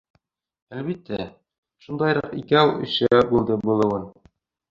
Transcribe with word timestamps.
Әлбиттә, 0.77 1.19
шундайыраҡ 1.87 2.33
икәү-өсәү 2.39 3.23
булды 3.35 3.59
булыуын. 3.67 4.09